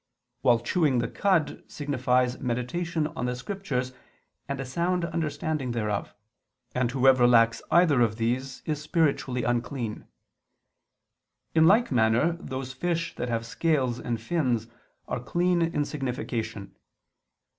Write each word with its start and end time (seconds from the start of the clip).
While 0.41 0.59
chewing 0.61 0.97
the 0.97 1.07
cud 1.07 1.63
signifies 1.67 2.39
meditation 2.39 3.05
on 3.15 3.27
the 3.27 3.35
Scriptures 3.35 3.93
and 4.47 4.59
a 4.59 4.65
sound 4.65 5.05
understanding 5.05 5.73
thereof; 5.73 6.15
and 6.73 6.89
whoever 6.89 7.27
lacks 7.27 7.61
either 7.69 8.01
of 8.01 8.15
these 8.15 8.63
is 8.65 8.81
spiritually 8.81 9.43
unclean. 9.43 10.07
In 11.53 11.67
like 11.67 11.91
manner 11.91 12.31
those 12.39 12.73
fish 12.73 13.13
that 13.17 13.29
have 13.29 13.45
scales 13.45 13.99
and 13.99 14.19
fins 14.19 14.65
are 15.07 15.19
clean 15.19 15.61
in 15.61 15.85
signification. 15.85 16.75